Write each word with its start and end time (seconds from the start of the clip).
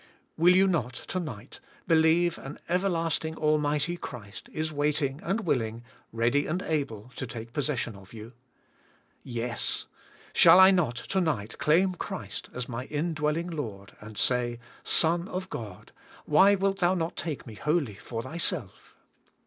Will 0.35 0.55
you 0.55 0.65
not, 0.65 0.93
to 0.95 1.19
night, 1.19 1.59
believe 1.87 2.39
an 2.39 2.57
Everlasting 2.67 3.35
Almighty 3.37 3.97
Christ 3.97 4.49
is 4.51 4.73
waiting 4.73 5.19
and 5.21 5.41
willing, 5.41 5.83
read}' 6.11 6.35
and 6.47 6.63
able, 6.63 7.11
to 7.15 7.27
take 7.27 7.53
possession 7.53 7.95
of 7.95 8.11
you? 8.11 8.33
Yes! 9.21 9.85
Shall 10.33 10.59
I 10.59 10.71
not, 10.71 10.95
to 10.95 11.21
night, 11.21 11.59
claim 11.59 11.93
Christ 11.93 12.49
as 12.51 12.67
my 12.67 12.85
indwelling 12.85 13.51
Lord, 13.51 13.93
and 13.99 14.17
say, 14.17 14.57
Son 14.83 15.27
of 15.27 15.51
God, 15.51 15.91
why 16.25 16.55
wilt 16.55 16.79
Thou 16.79 16.95
not 16.95 17.15
take 17.15 17.45
me 17.45 17.53
wholly 17.53 17.93
for 17.93 18.23
Thyself? 18.23 18.95